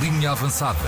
Linha 0.00 0.30
Avançada 0.30 0.78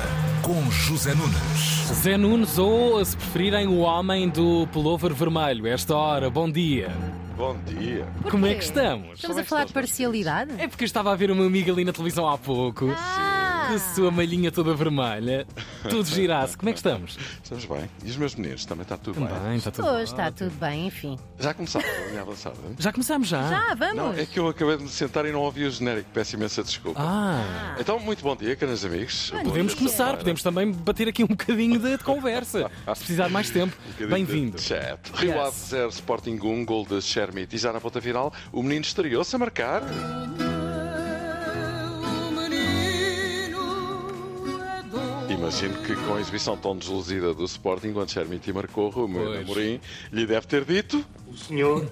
com 0.40 0.70
José 0.70 1.14
Nunes. 1.16 1.92
Zé 1.94 2.16
Nunes 2.16 2.58
ou, 2.58 3.04
se 3.04 3.16
preferirem, 3.16 3.66
o 3.66 3.78
homem 3.78 4.28
do 4.28 4.68
pullover 4.68 5.12
vermelho. 5.12 5.66
Esta 5.66 5.96
hora, 5.96 6.30
bom 6.30 6.48
dia. 6.48 6.92
Bom 7.36 7.56
dia. 7.66 8.06
Como 8.30 8.46
é 8.46 8.54
que 8.54 8.62
estamos? 8.62 9.14
Estamos 9.14 9.36
a 9.36 9.42
falar 9.42 9.64
de 9.64 9.72
parcialidade? 9.72 10.52
É 10.58 10.68
porque 10.68 10.84
eu 10.84 10.86
estava 10.86 11.10
a 11.10 11.16
ver 11.16 11.32
uma 11.32 11.44
amiga 11.44 11.72
ali 11.72 11.84
na 11.84 11.92
televisão 11.92 12.28
há 12.28 12.38
pouco. 12.38 12.88
Ah! 12.96 13.43
De 13.70 13.78
sua 13.94 14.10
malhinha 14.10 14.50
toda 14.52 14.74
vermelha. 14.74 15.46
Tudo 15.88 16.04
girasse. 16.08 16.56
Como 16.56 16.68
é 16.68 16.72
que 16.72 16.78
estamos? 16.78 17.18
Estamos 17.42 17.64
bem. 17.64 17.90
E 18.04 18.10
os 18.10 18.16
meus 18.16 18.34
meninos 18.34 18.64
também 18.64 18.82
está 18.82 18.96
tudo 18.96 19.20
bem. 19.20 19.28
Bem, 19.40 19.56
está 19.56 19.70
tudo 19.70 19.88
Hoje 19.88 20.04
está 20.04 20.26
ótimo. 20.28 20.50
tudo 20.50 20.60
bem, 20.60 20.86
enfim. 20.86 21.18
Já 21.38 21.54
começaram 21.54 21.86
a 21.88 22.08
linha 22.10 22.20
avançada? 22.22 22.56
Já 22.78 22.92
começamos 22.92 23.28
já? 23.28 23.48
Já, 23.48 23.74
vamos! 23.74 23.96
Não, 23.96 24.12
é 24.12 24.26
que 24.26 24.38
eu 24.38 24.48
acabei 24.48 24.76
de 24.76 24.82
me 24.84 24.88
sentar 24.88 25.24
e 25.26 25.32
não 25.32 25.40
ouvi 25.40 25.64
o 25.64 25.70
genérico. 25.70 26.08
Peço 26.12 26.36
imensa 26.36 26.62
desculpa. 26.62 27.00
Ah, 27.02 27.76
Então, 27.78 27.98
muito 27.98 28.22
bom 28.22 28.36
dia, 28.36 28.54
caros 28.56 28.84
amigos. 28.84 29.30
Bom 29.34 29.42
podemos 29.44 29.72
dia. 29.72 29.78
começar. 29.78 30.16
Podemos 30.16 30.42
também 30.42 30.70
bater 30.72 31.08
aqui 31.08 31.24
um 31.24 31.28
bocadinho 31.28 31.78
de, 31.78 31.96
de 31.96 32.04
conversa. 32.04 32.70
Se 32.94 33.00
precisar 33.00 33.26
de 33.28 33.32
mais 33.32 33.50
tempo. 33.50 33.76
Um 34.00 34.06
Bem-vindo. 34.08 34.60
Chat. 34.60 35.10
Rio 35.14 35.30
Yes. 35.32 35.40
Ave 35.40 35.56
0, 35.70 35.88
Sporting 35.90 36.38
1, 36.42 36.64
gol 36.64 36.86
de 36.86 37.00
Shermit. 37.02 37.54
E 37.54 37.58
já 37.58 37.72
na 37.72 37.80
ponta 37.80 38.00
final, 38.00 38.32
o 38.52 38.62
menino 38.62 38.82
estreou-se 38.82 39.34
a 39.34 39.38
marcar. 39.38 39.82
Imagino 45.44 45.76
que 45.82 45.94
com 45.94 46.14
a 46.14 46.20
exibição 46.22 46.56
tão 46.56 46.74
desluzida 46.74 47.34
do 47.34 47.44
Sporting, 47.44 47.92
quando 47.92 48.10
Shermit 48.10 48.50
marcou, 48.50 48.90
o 48.90 49.06
meu 49.06 49.26
Pois. 49.26 49.40
Amorim 49.40 49.78
lhe 50.10 50.26
deve 50.26 50.46
ter 50.46 50.64
dito 50.64 51.04
O 51.26 51.36
senhor 51.36 51.86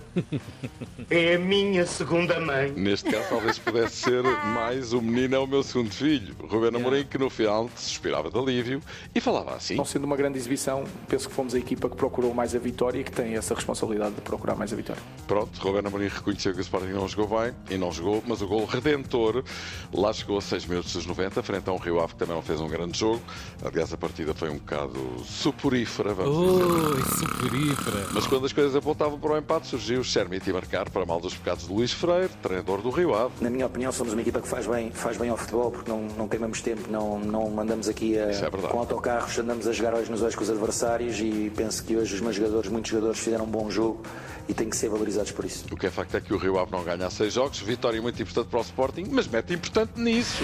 é 1.11 1.35
a 1.35 1.39
minha 1.39 1.85
segunda 1.85 2.41
mãe. 2.41 2.73
Neste 2.73 3.11
caso, 3.11 3.29
talvez 3.29 3.59
pudesse 3.59 3.97
ser 3.97 4.23
mais 4.23 4.95
o 4.95 5.03
menino 5.03 5.35
é 5.35 5.39
o 5.39 5.47
meu 5.47 5.63
segundo 5.63 5.91
filho. 5.91 6.35
Ruben 6.41 6.81
Amorim, 6.81 7.05
que 7.05 7.19
no 7.19 7.29
final 7.29 7.69
suspirava 7.77 8.31
de 8.31 8.39
alívio 8.39 8.81
e 9.15 9.21
falava 9.21 9.55
assim. 9.55 9.75
Não 9.75 9.85
sendo 9.85 10.05
uma 10.05 10.17
grande 10.17 10.39
exibição, 10.39 10.85
penso 11.07 11.29
que 11.29 11.35
fomos 11.35 11.55
a 11.55 11.59
equipa 11.59 11.91
que 11.91 11.97
procurou 11.97 12.33
mais 12.33 12.55
a 12.55 12.59
vitória 12.59 13.01
e 13.01 13.05
que 13.05 13.13
tem 13.13 13.35
essa 13.35 13.55
responsabilidade 13.55 14.15
de 14.15 14.23
procurar 14.23 14.55
mais 14.55 14.73
a 14.73 14.77
vitória. 14.77 15.03
Pronto, 15.27 15.61
Ruben 15.61 15.83
Amorim 15.85 16.09
reconheceu 16.09 16.55
que 16.55 16.61
o 16.61 16.63
Sporting 16.63 16.93
não 16.93 17.07
jogou 17.07 17.39
bem 17.39 17.53
e 17.69 17.77
não 17.77 17.93
jogou, 17.93 18.25
mas 18.27 18.41
o 18.41 18.47
gol 18.47 18.65
redentor 18.65 19.45
lá 19.93 20.11
chegou 20.11 20.39
a 20.39 20.41
6 20.41 20.65
minutos 20.65 20.95
dos 20.95 21.05
90, 21.05 21.43
frente 21.43 21.69
a 21.69 21.73
um 21.75 21.77
Rio 21.77 22.01
Ave 22.01 22.15
que 22.15 22.21
também 22.21 22.35
não 22.35 22.43
fez 22.43 22.59
um 22.61 22.69
grande 22.69 22.99
jogo. 22.99 23.21
Aliás, 23.65 23.93
a 23.93 23.97
partida 23.97 24.35
foi 24.35 24.51
um 24.51 24.57
bocado 24.57 24.99
suporífera, 25.25 26.13
vamos 26.15 26.37
dizer. 26.53 26.65
Oi, 26.65 27.03
superífera. 27.03 28.07
Mas 28.13 28.27
quando 28.27 28.47
as 28.47 28.53
coisas 28.53 28.75
apontavam 28.75 29.19
para 29.19 29.33
o 29.33 29.39
empate, 29.39 29.69
surgiu 29.69 30.01
o 30.01 30.05
Shermit 30.05 30.49
a 30.51 30.53
marcar 30.53 30.91
para 30.91 31.07
mal 31.07 31.21
dos 31.21 31.35
pecados 31.35 31.67
de 31.67 31.73
Luís 31.73 31.93
Freire, 31.93 32.31
treinador 32.43 32.83
do 32.83 32.91
Rio 32.91 33.15
Ave. 33.15 33.33
Na 33.41 33.51
minha 33.51 33.67
opinião, 33.67 33.93
somos 33.93 34.13
uma 34.13 34.23
equipa 34.23 34.41
que 34.41 34.49
faz 34.49 34.67
bem, 34.67 34.91
faz 34.91 35.17
bem 35.17 35.31
ao 35.31 35.37
futebol 35.37 35.71
porque 35.71 35.91
não, 35.91 36.03
não 36.19 36.29
queimamos 36.29 36.61
tempo, 36.61 36.91
não, 36.91 37.19
não 37.21 37.61
andamos 37.61 37.89
aqui 37.89 38.19
a- 38.19 38.31
é 38.31 38.51
com 38.51 38.79
autocarros, 38.79 39.39
andamos 39.39 39.67
a 39.67 39.73
jogar 39.73 39.95
olhos 39.95 40.09
nos 40.09 40.23
olhos 40.23 40.35
com 40.35 40.43
os 40.43 40.51
adversários 40.51 41.19
e 41.21 41.51
penso 41.57 41.85
que 41.85 41.97
hoje 41.97 42.15
os 42.15 42.21
meus 42.21 42.35
jogadores, 42.37 42.71
muitos 42.71 42.91
jogadores, 42.91 43.19
fizeram 43.21 43.45
um 43.45 43.49
bom 43.49 43.71
jogo 43.71 44.03
e 44.49 44.55
têm 44.55 44.69
que 44.69 44.77
ser 44.77 44.89
valorizados 44.89 45.31
por 45.31 45.45
isso. 45.45 45.65
O 45.71 45.77
que 45.77 45.87
é 45.87 45.91
facto 45.91 46.17
é 46.17 46.21
que 46.21 46.35
o 46.35 46.37
Rio 46.37 46.59
Ave 46.59 46.73
não 46.73 46.83
ganha 46.83 47.07
há 47.07 47.11
seis 47.11 47.33
jogos, 47.35 47.61
vitória 47.61 48.03
muito 48.03 48.21
importante 48.21 48.49
para 48.49 48.59
o 48.59 48.63
Sporting, 48.63 49.07
mas 49.11 49.29
mete 49.29 49.55
importante 49.55 49.93
nisso. 50.01 50.43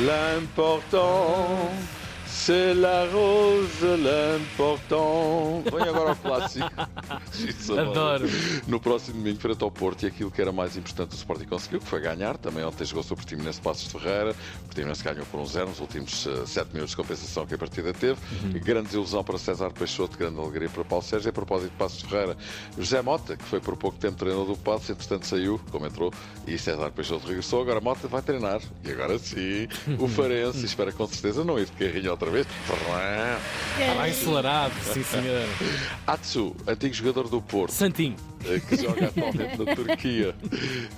L'important, 0.00 1.70
c'est 2.26 2.74
la 2.74 3.04
rose, 3.06 3.82
l'important. 3.82 5.62
Adoro. 7.78 8.26
No 8.66 8.80
próximo 8.80 9.18
domingo, 9.18 9.38
frente 9.40 9.62
ao 9.62 9.70
Porto, 9.70 10.02
e 10.04 10.06
aquilo 10.06 10.30
que 10.30 10.40
era 10.40 10.52
mais 10.52 10.76
importante 10.76 11.12
o 11.12 11.14
Sporting 11.14 11.44
conseguiu, 11.46 11.80
que 11.80 11.86
foi 11.86 12.00
ganhar. 12.00 12.36
Também 12.38 12.64
ontem 12.64 12.84
jogou 12.84 13.02
sobre 13.02 13.14
o 13.14 13.26
Portimonense 13.26 13.60
Passos 13.60 13.84
de 13.84 13.90
Ferreira. 13.98 14.30
O 14.62 14.64
Portimonense 14.64 15.02
ganhou 15.02 15.26
por 15.26 15.40
um 15.40 15.46
zero 15.46 15.68
nos 15.68 15.80
últimos 15.80 16.26
eh, 16.26 16.46
sete 16.46 16.72
minutos 16.72 16.90
de 16.90 16.96
compensação 16.96 17.46
que 17.46 17.54
a 17.54 17.58
partida 17.58 17.92
teve. 17.92 18.18
Grande 18.60 18.86
desilusão 18.86 19.22
para 19.24 19.38
César 19.38 19.70
Peixoto, 19.70 20.16
grande 20.18 20.38
alegria 20.38 20.68
para 20.68 20.84
Paulo 20.84 21.04
Sérgio. 21.04 21.28
E 21.28 21.30
a 21.30 21.32
propósito 21.32 21.70
de 21.70 21.76
Passos 21.76 22.02
de 22.02 22.08
Ferreira, 22.08 22.36
José 22.78 23.02
Mota, 23.02 23.36
que 23.36 23.44
foi 23.44 23.60
por 23.60 23.76
pouco 23.76 23.98
tempo 23.98 24.16
treinador 24.16 24.46
do 24.46 24.56
Passos, 24.56 24.90
entretanto 24.90 25.26
saiu, 25.26 25.60
como 25.70 25.86
entrou, 25.86 26.12
e 26.46 26.58
César 26.58 26.90
Peixoto 26.90 27.26
regressou. 27.26 27.62
Agora 27.62 27.80
Mota 27.80 28.08
vai 28.08 28.22
treinar. 28.22 28.60
E 28.84 28.90
agora 28.90 29.18
sim, 29.18 29.68
o 29.98 30.08
Farense. 30.08 30.64
Espera 30.74 30.92
com 30.92 31.06
certeza 31.06 31.44
não 31.44 31.58
ir 31.58 31.66
de 31.66 31.72
carrinho 31.72 32.10
outra 32.10 32.30
vez. 32.30 32.46
Está 33.78 33.94
bem 34.02 34.10
acelerado, 34.10 34.74
sim 34.92 35.02
senhor. 35.02 35.46
Atsu, 36.06 36.54
antigo 36.66 36.94
jogador 36.94 37.23
do 37.28 37.40
Porto. 37.40 37.72
Santinho. 37.72 38.16
eh, 38.46 38.60
que 38.60 38.76
joga 38.76 39.06
atualmente 39.06 39.58
na 39.58 39.74
Turquia. 39.74 40.34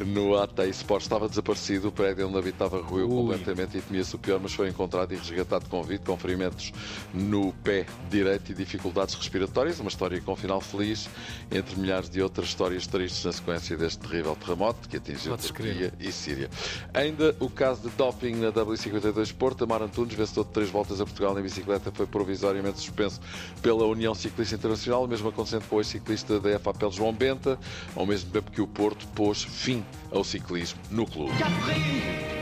No 0.04 0.36
Atay 0.36 0.70
Sport 0.70 1.02
estava 1.02 1.28
desaparecido, 1.28 1.88
o 1.88 1.92
prédio 1.92 2.28
onde 2.28 2.38
habitava 2.38 2.80
ruiu 2.80 3.08
Ui. 3.08 3.16
completamente 3.16 3.78
e 3.78 3.80
temia-se 3.80 4.14
o 4.14 4.18
pior, 4.18 4.40
mas 4.40 4.52
foi 4.52 4.68
encontrado 4.68 5.12
e 5.12 5.16
resgatado 5.16 5.68
com 5.68 5.82
vida, 5.82 6.02
com 6.04 6.16
ferimentos 6.16 6.72
no 7.14 7.52
pé 7.64 7.86
direito 8.10 8.50
e 8.52 8.54
dificuldades 8.54 9.14
respiratórias. 9.14 9.78
Uma 9.80 9.88
história 9.88 10.20
com 10.20 10.34
final 10.36 10.60
feliz, 10.60 11.08
entre 11.50 11.78
milhares 11.78 12.10
de 12.10 12.20
outras 12.20 12.48
histórias 12.48 12.86
tristes 12.86 13.24
na 13.24 13.32
sequência 13.32 13.76
deste 13.76 13.98
terrível 14.00 14.36
terremoto 14.36 14.88
que 14.88 14.96
atingiu 14.96 15.32
Podes 15.32 15.46
Turquia 15.46 15.92
e 16.00 16.12
Síria. 16.12 16.50
Ainda 16.92 17.34
o 17.40 17.48
caso 17.48 17.88
de 17.88 17.96
doping 17.96 18.36
na 18.36 18.52
W52 18.52 19.32
Porto, 19.32 19.64
Amar 19.64 19.82
Antunes, 19.82 20.14
vencedor 20.14 20.44
de 20.44 20.50
três 20.50 20.70
voltas 20.70 21.00
a 21.00 21.04
Portugal 21.04 21.34
na 21.34 21.40
bicicleta, 21.40 21.92
foi 21.92 22.06
provisoriamente 22.06 22.78
suspenso 22.78 23.20
pela 23.62 23.86
União 23.86 24.14
Ciclista 24.14 24.56
Internacional, 24.56 25.04
o 25.04 25.08
mesmo 25.08 25.28
acontecendo 25.28 25.64
com 25.68 25.76
o 25.76 25.80
da 26.24 26.58
FAPEL 26.58 26.90
João 26.90 27.12
Benta, 27.12 27.58
ao 27.94 28.06
mesmo 28.06 28.30
tempo 28.30 28.50
que 28.50 28.60
o 28.60 28.66
Porto 28.66 29.06
pôs 29.08 29.42
fim 29.42 29.84
ao 30.10 30.24
ciclismo 30.24 30.80
no 30.90 31.06
clube. 31.06 31.32
Carragher. 31.38 32.36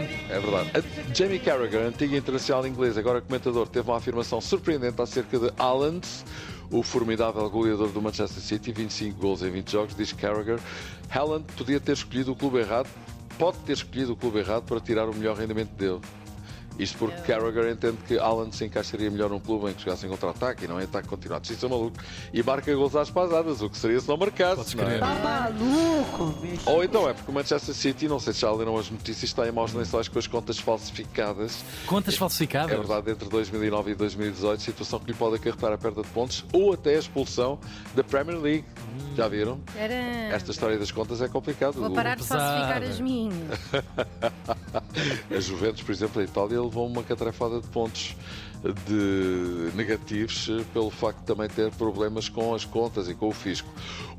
hein? 0.00 0.08
É 0.28 0.38
verdade. 0.38 0.70
A 0.74 1.14
Jamie 1.14 1.38
Carragher, 1.38 1.80
antiga 1.86 2.16
internacional 2.16 2.66
inglês, 2.66 2.98
agora 2.98 3.20
comentador, 3.20 3.66
teve 3.66 3.88
uma 3.88 3.96
afirmação 3.96 4.40
surpreendente 4.40 5.00
acerca 5.00 5.38
de 5.38 5.50
Haaland, 5.58 6.06
o 6.70 6.82
formidável 6.82 7.48
goleador 7.48 7.88
do 7.88 8.02
Manchester 8.02 8.42
City, 8.42 8.70
25 8.70 9.18
gols 9.18 9.42
em 9.42 9.50
20 9.50 9.72
jogos, 9.72 9.96
diz 9.96 10.12
Carragher. 10.12 10.60
Haaland 11.10 11.44
podia 11.56 11.80
ter 11.80 11.92
escolhido 11.92 12.32
o 12.32 12.36
clube 12.36 12.58
errado, 12.58 12.88
pode 13.38 13.56
ter 13.58 13.72
escolhido 13.72 14.12
o 14.12 14.16
clube 14.16 14.40
errado 14.40 14.64
para 14.64 14.78
tirar 14.78 15.08
o 15.08 15.14
melhor 15.14 15.36
rendimento 15.36 15.70
dele. 15.70 16.00
Isto 16.78 16.98
porque 16.98 17.20
Carragher 17.22 17.72
entende 17.72 17.98
que 18.06 18.18
Haaland 18.18 18.54
se 18.54 18.64
encaixaria 18.64 19.10
melhor 19.10 19.28
num 19.30 19.40
clube 19.40 19.70
em 19.70 19.74
que 19.74 19.82
jogasse 19.82 20.06
em 20.06 20.08
contra-ataque 20.08 20.64
e 20.64 20.68
não 20.68 20.80
em 20.80 20.84
ataque 20.84 21.08
continuado. 21.08 21.50
Isto 21.50 21.66
é 21.66 21.68
maluco. 21.68 21.96
E 22.32 22.42
marca 22.42 22.74
gols 22.74 22.94
às 22.94 23.10
pasadas, 23.10 23.60
o 23.62 23.68
que 23.68 23.76
seria 23.76 24.00
se 24.00 24.08
não 24.08 24.16
marcasse. 24.16 24.76
Não 24.76 24.84
é? 24.84 24.98
crer. 24.98 25.02
Ou 26.66 26.84
então 26.84 27.08
é 27.08 27.14
porque 27.14 27.30
o 27.30 27.34
Manchester 27.34 27.74
City, 27.74 28.06
não 28.06 28.20
sei 28.20 28.32
se 28.32 28.40
já 28.40 28.52
leram 28.52 28.76
as 28.76 28.90
notícias, 28.90 29.24
está 29.24 29.48
em 29.48 29.52
maus 29.52 29.72
lençóis 29.72 30.08
com 30.08 30.18
as 30.18 30.26
contas 30.26 30.58
falsificadas. 30.58 31.64
Contas 31.86 32.16
falsificadas? 32.16 32.72
É 32.72 32.76
verdade, 32.76 33.10
entre 33.10 33.28
2009 33.28 33.92
e 33.92 33.94
2018, 33.94 34.62
situação 34.62 35.00
que 35.00 35.06
lhe 35.10 35.14
pode 35.16 35.36
acarretar 35.36 35.72
a 35.72 35.78
perda 35.78 36.02
de 36.02 36.08
pontos 36.08 36.44
ou 36.52 36.72
até 36.72 36.96
a 36.96 36.98
expulsão 36.98 37.58
da 37.94 38.04
Premier 38.04 38.38
League. 38.38 38.64
Já 39.16 39.26
viram? 39.28 39.60
Era... 39.76 39.94
Esta 39.94 40.50
história 40.50 40.78
das 40.78 40.92
contas 40.92 41.20
é 41.20 41.28
complicado. 41.28 41.74
Vou 41.74 41.90
parar 41.90 42.16
de 42.16 42.24
falsificar 42.24 42.82
as 42.82 43.00
minhas. 43.00 43.34
A 45.30 45.40
Juventus, 45.40 45.82
por 45.82 45.92
exemplo, 45.92 46.20
a 46.20 46.24
Itália 46.24 46.60
levou 46.60 46.86
uma 46.86 47.02
catrefada 47.02 47.60
de 47.60 47.66
pontos 47.68 48.16
de 48.86 49.70
negativos 49.76 50.48
eh, 50.50 50.64
pelo 50.72 50.90
facto 50.90 51.20
de 51.20 51.26
também 51.26 51.48
ter 51.48 51.70
problemas 51.72 52.28
com 52.28 52.54
as 52.54 52.64
contas 52.64 53.08
e 53.08 53.14
com 53.14 53.28
o 53.28 53.32
fisco. 53.32 53.68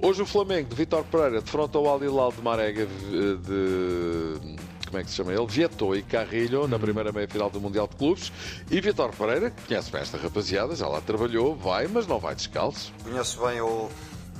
Hoje 0.01 0.21
o 0.21 0.25
Flamengo 0.25 0.69
de 0.69 0.75
Vitor 0.75 1.03
Pereira 1.03 1.41
defronta 1.41 1.77
o 1.77 1.87
Al 1.89 2.01
Hilal 2.01 2.31
de 2.31 2.41
Marega 2.41 2.83
eh, 2.83 2.87
de 2.87 4.57
como 4.89 4.99
é 4.99 5.03
que 5.03 5.11
se 5.11 5.17
chama 5.17 5.31
ele? 5.31 5.45
Vieto 5.45 5.95
e 5.95 6.01
Carrilho 6.01 6.67
na 6.67 6.79
primeira 6.79 7.11
meia-final 7.11 7.49
do 7.49 7.61
Mundial 7.61 7.87
de 7.87 7.95
Clubes 7.95 8.31
e 8.71 8.81
Vitor 8.81 9.11
Pereira, 9.15 9.51
que 9.51 9.67
conhece 9.67 9.91
bem 9.91 10.01
esta 10.01 10.17
rapaziada, 10.17 10.75
já 10.75 10.87
lá 10.87 10.99
trabalhou, 10.99 11.55
vai, 11.55 11.87
mas 11.87 12.07
não 12.07 12.17
vai 12.17 12.33
descalço. 12.33 12.91
Conheço 13.03 13.39
bem 13.45 13.61
o, 13.61 13.87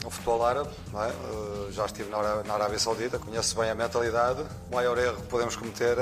o 0.06 0.10
futebol 0.10 0.46
árabe, 0.46 0.70
não 0.94 1.04
é? 1.04 1.08
Uh, 1.10 1.72
já 1.72 1.86
estive 1.86 2.10
na 2.10 2.54
Arábia 2.54 2.80
Saudita, 2.80 3.20
conheço 3.20 3.60
bem 3.60 3.70
a 3.70 3.76
mentalidade. 3.76 4.42
O 4.72 4.76
maior 4.76 4.98
erro 4.98 5.18
que 5.18 5.28
podemos 5.28 5.56
cometer 5.56 5.98
é, 5.98 6.02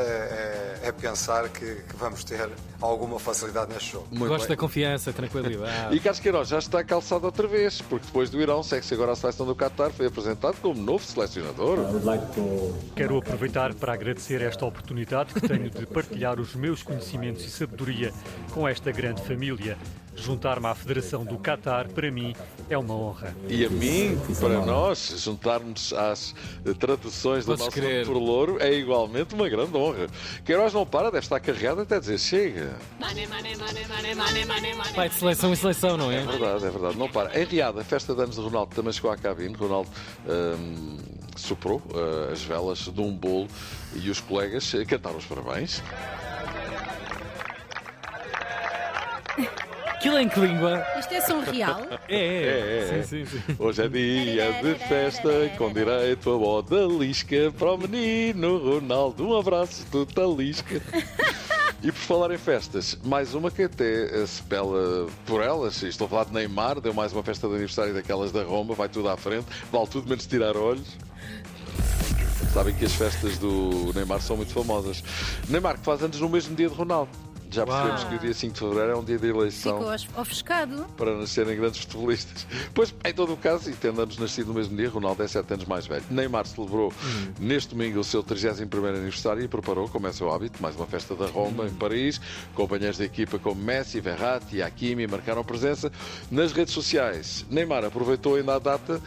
é- 0.83 0.88
é 0.88 0.91
pensar 0.91 1.49
que, 1.49 1.65
que 1.65 1.95
vamos 1.97 2.23
ter 2.23 2.49
alguma 2.79 3.19
facilidade 3.19 3.73
neste 3.73 3.94
jogo. 3.94 4.07
Muito 4.11 4.27
Gosto 4.27 4.47
bem. 4.47 4.55
da 4.55 4.59
confiança, 4.61 5.11
tranquilidade. 5.11 5.95
E 5.95 5.99
Carlos 5.99 6.19
Queiroz 6.19 6.47
já 6.47 6.59
está 6.59 6.83
calçado 6.83 7.25
outra 7.25 7.47
vez, 7.47 7.81
porque 7.81 8.05
depois 8.05 8.29
do 8.29 8.39
Irão 8.39 8.61
segue-se 8.61 8.94
agora 8.94 9.11
a 9.13 9.15
seleção 9.15 9.45
do 9.45 9.55
Qatar, 9.55 9.91
foi 9.91 10.05
apresentado 10.07 10.55
como 10.61 10.79
novo 10.79 11.03
selecionador. 11.03 11.77
Quero 12.95 13.17
aproveitar 13.17 13.73
para 13.73 13.94
agradecer 13.94 14.41
esta 14.41 14.65
oportunidade 14.65 15.33
que 15.33 15.41
tenho 15.47 15.69
de 15.69 15.85
partilhar 15.85 16.39
os 16.39 16.55
meus 16.55 16.83
conhecimentos 16.83 17.44
e 17.45 17.49
sabedoria 17.49 18.13
com 18.53 18.67
esta 18.67 18.91
grande 18.91 19.21
família. 19.23 19.77
Juntar-me 20.17 20.65
à 20.65 20.75
Federação 20.75 21.23
do 21.23 21.37
Qatar, 21.37 21.87
para 21.89 22.11
mim, 22.11 22.35
é 22.69 22.77
uma 22.77 22.93
honra. 22.93 23.35
E 23.47 23.63
a 23.63 23.69
mim, 23.69 24.19
para 24.39 24.65
nós, 24.65 25.13
juntarmos 25.23 25.93
às 25.93 26.33
traduções 26.79 27.45
do 27.45 27.51
Podes 27.51 27.65
nosso 27.65 27.71
crer. 27.71 28.05
por 28.05 28.17
louro 28.17 28.57
é 28.59 28.73
igualmente 28.73 29.35
uma 29.35 29.47
grande 29.47 29.77
honra. 29.77 30.07
Queiroz 30.43 30.73
não 30.73 30.85
para, 30.85 31.11
deve 31.11 31.19
estar 31.19 31.39
carregado 31.39 31.81
até 31.81 31.99
dizer 31.99 32.17
chega. 32.17 32.75
Vai 34.95 35.09
de 35.09 35.15
seleção 35.15 35.53
em 35.53 35.55
seleção, 35.55 35.97
não 35.97 36.11
é? 36.11 36.17
É 36.17 36.25
verdade, 36.25 36.65
é 36.65 36.69
verdade, 36.69 36.97
não 36.97 37.09
para. 37.09 37.39
Em 37.39 37.45
Riada, 37.45 37.81
a 37.81 37.83
festa 37.83 38.13
de 38.15 38.21
anos 38.21 38.35
de 38.35 38.41
Ronaldo 38.41 38.75
também 38.75 38.91
chegou 38.91 39.11
à 39.11 39.17
cabine. 39.17 39.55
Ronaldo 39.55 39.89
hum, 40.27 40.97
soprou 41.35 41.81
eh, 41.93 42.33
as 42.33 42.41
velas 42.41 42.79
de 42.79 43.01
um 43.01 43.13
bolo 43.13 43.47
e 43.95 44.09
os 44.09 44.19
colegas 44.19 44.73
cantaram 44.87 45.17
os 45.17 45.25
parabéns. 45.25 45.81
É 50.17 50.23
em 50.23 50.29
que 50.29 50.39
língua? 50.39 50.83
Isto 50.97 51.13
é 51.13 51.21
som 51.21 51.41
real? 51.41 51.79
É, 52.09 52.15
é. 52.15 52.43
É, 52.43 52.99
é. 52.99 53.03
Sim, 53.03 53.25
sim, 53.25 53.39
sim. 53.39 53.55
Hoje 53.59 53.83
é 53.83 53.87
dia 53.87 54.51
de 54.63 54.73
festa, 54.87 55.29
com 55.59 55.71
direito 55.71 56.31
a 56.31 56.35
odalisca 56.35 57.53
para 57.55 57.73
o 57.73 57.77
menino 57.77 58.57
Ronaldo. 58.57 59.27
Um 59.27 59.37
abraço 59.37 59.85
do 59.91 60.07
Talisca. 60.07 60.81
E 61.83 61.91
por 61.91 61.99
falar 61.99 62.33
em 62.33 62.37
festas, 62.39 62.97
mais 63.03 63.35
uma 63.35 63.51
que 63.51 63.61
até 63.61 64.25
se 64.25 64.41
pela 64.41 65.05
por 65.23 65.43
elas. 65.43 65.83
Estou 65.83 66.07
a 66.07 66.09
falar 66.09 66.25
de 66.25 66.33
Neymar, 66.33 66.81
deu 66.81 66.95
mais 66.95 67.13
uma 67.13 67.21
festa 67.21 67.47
de 67.47 67.53
aniversário 67.53 67.93
daquelas 67.93 68.31
da 68.31 68.41
Roma, 68.41 68.73
vai 68.73 68.89
tudo 68.89 69.09
à 69.09 69.17
frente, 69.17 69.45
vale 69.71 69.85
tudo 69.85 70.09
menos 70.09 70.25
tirar 70.25 70.57
olhos. 70.57 70.97
Sabem 72.55 72.73
que 72.73 72.85
as 72.85 72.93
festas 72.93 73.37
do 73.37 73.91
Neymar 73.93 74.19
são 74.21 74.35
muito 74.35 74.51
famosas. 74.51 75.03
Neymar, 75.47 75.77
que 75.77 75.85
faz 75.85 76.01
anos 76.01 76.19
no 76.19 76.27
mesmo 76.27 76.55
dia 76.55 76.69
de 76.69 76.73
Ronaldo. 76.73 77.11
Já 77.49 77.65
percebemos 77.65 78.01
Uau. 78.01 78.09
que 78.09 78.15
o 78.15 78.19
dia 78.19 78.33
5 78.33 78.53
de 78.53 78.59
fevereiro 78.59 78.91
é 78.91 78.95
um 78.95 79.03
dia 79.03 79.17
de 79.17 79.27
eleição 79.27 79.79
Ficou 79.97 80.21
ofuscado. 80.21 80.85
para 80.97 81.15
nascerem 81.17 81.55
grandes 81.57 81.81
futebolistas. 81.81 82.45
Pois, 82.73 82.94
em 83.03 83.13
todo 83.13 83.33
o 83.33 83.38
caso, 83.38 83.69
e 83.69 83.73
tendo 83.73 84.01
ambos 84.01 84.17
nascido 84.17 84.47
no 84.47 84.53
mesmo 84.53 84.75
dia, 84.75 84.89
Ronaldo 84.89 85.23
é 85.23 85.27
7 85.27 85.53
anos 85.53 85.65
mais 85.65 85.88
velho. 85.88 86.03
Neymar 86.11 86.45
celebrou 86.45 86.94
neste 87.39 87.69
domingo 87.69 87.99
o 87.99 88.03
seu 88.03 88.21
31 88.21 88.85
aniversário 88.85 89.44
e 89.44 89.47
preparou, 89.47 89.88
como 89.89 90.07
é 90.07 90.13
seu 90.13 90.31
hábito, 90.31 90.61
mais 90.61 90.75
uma 90.75 90.85
festa 90.85 91.15
da 91.15 91.25
Roma 91.25 91.65
em 91.65 91.73
Paris. 91.73 92.19
Companheiros 92.53 92.97
da 92.97 93.05
equipa 93.05 93.39
como 93.39 93.61
Messi, 93.61 93.99
Verratti 93.99 94.57
e 94.57 94.61
Hakimi 94.61 95.07
marcaram 95.07 95.44
presença 95.44 95.91
nas 96.29 96.51
redes 96.51 96.73
sociais. 96.73 97.45
Neymar 97.49 97.83
aproveitou 97.85 98.35
ainda 98.35 98.55
a 98.55 98.59
data 98.59 99.01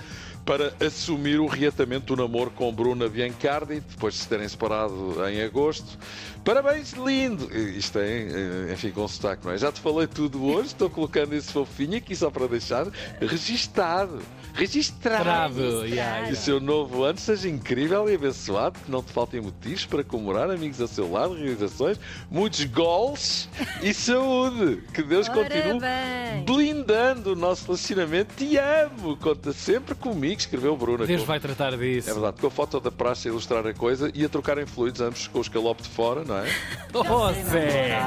para 0.44 0.74
assumir 0.84 1.38
o 1.38 1.46
reatamento 1.46 2.16
do 2.16 2.22
namoro 2.22 2.50
com 2.50 2.72
Bruna 2.72 3.08
Biancardi, 3.08 3.80
depois 3.80 4.14
de 4.14 4.20
se 4.20 4.28
terem 4.28 4.48
separado 4.48 5.14
em 5.28 5.42
agosto. 5.42 5.98
Parabéns, 6.44 6.92
lindo! 6.92 7.54
Isto 7.56 7.98
é, 7.98 8.72
enfim, 8.72 8.90
com 8.90 9.06
sotaque, 9.06 9.44
não 9.44 9.52
é? 9.52 9.58
Já 9.58 9.70
te 9.70 9.80
falei 9.80 10.06
tudo 10.06 10.42
hoje, 10.44 10.68
estou 10.68 10.88
colocando 10.88 11.34
esse 11.34 11.52
fofinho 11.52 11.96
aqui 11.98 12.16
só 12.16 12.30
para 12.30 12.46
deixar 12.46 12.86
registado. 13.20 14.20
Registrado! 14.54 15.22
Trado. 15.24 15.86
Yeah, 15.86 16.26
Que 16.26 16.32
o 16.32 16.36
seu 16.36 16.58
novo 16.60 17.04
ano 17.04 17.18
seja 17.18 17.48
incrível 17.48 18.10
e 18.10 18.14
abençoado, 18.14 18.78
que 18.84 18.90
não 18.90 19.02
te 19.02 19.12
faltem 19.12 19.40
motivos 19.40 19.86
para 19.86 20.02
comemorar, 20.02 20.50
amigos 20.50 20.80
ao 20.80 20.88
seu 20.88 21.10
lado, 21.10 21.34
realizações, 21.34 22.00
muitos 22.30 22.64
gols 22.64 23.48
e 23.82 23.94
saúde. 23.94 24.82
Que 24.92 25.02
Deus 25.02 25.28
Ora 25.28 25.44
continue 25.44 25.78
bem. 25.80 26.44
blindando 26.44 27.32
o 27.32 27.36
nosso 27.36 27.66
relacionamento. 27.66 28.34
Te 28.34 28.56
amo! 28.56 29.16
Conta 29.18 29.52
sempre 29.52 29.94
comigo, 29.94 30.40
escreveu 30.40 30.76
Bruna. 30.76 31.06
Deus 31.06 31.20
Com- 31.20 31.26
vai 31.28 31.38
tratar 31.38 31.74
É 31.74 31.76
disso. 31.76 32.12
verdade, 32.12 32.40
com 32.40 32.46
a 32.48 32.50
foto 32.50 32.80
da 32.80 32.90
praxe 32.90 33.28
a 33.28 33.30
ilustrar 33.30 33.64
a 33.66 33.72
coisa 33.72 34.10
e 34.14 34.24
a 34.24 34.28
trocarem 34.28 34.66
fluidos, 34.66 35.00
ambos 35.00 35.28
com 35.28 35.38
o 35.38 35.42
escalope 35.42 35.82
de 35.82 35.88
fora, 35.90 36.24
não 36.30 36.38
é? 36.38 36.46
Oh, 36.92 37.32
Zé! 37.48 38.00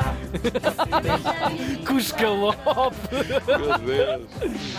Escalope! 1.97 2.57
Meu 3.47 3.77
Deus! 3.79 4.27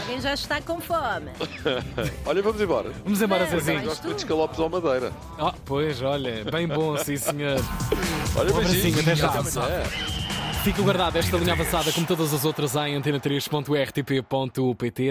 Alguém 0.02 0.20
já 0.20 0.35
está 0.35 0.61
com 0.61 0.79
fome. 0.79 1.31
Olha, 2.26 2.43
vamos 2.43 2.61
embora. 2.61 2.91
Vamos 3.02 3.23
embora. 3.23 3.46
Zezinho. 3.46 3.82
Gosto 3.82 4.05
muito 4.05 4.17
de 4.17 4.23
escalopes 4.25 4.61
ao 4.61 4.69
madeira. 4.69 5.11
Ah, 5.38 5.55
pois, 5.64 6.02
olha, 6.02 6.44
bem 6.44 6.69
bom, 6.69 6.99
sim, 6.99 7.17
senhor. 7.17 7.58
Olha, 8.37 8.52
Um 8.52 8.56
beijinhos. 8.58 8.99
até 9.00 9.17
já. 9.17 9.32
Fica 10.64 10.81
guardada 10.82 11.19
esta 11.19 11.37
linha 11.37 11.52
avançada, 11.52 11.93
como 11.93 12.06
todas 12.06 12.32
as 12.32 12.43
outras, 12.44 12.75
em 12.76 12.99
antena3.rtp.pt. 13.00 15.02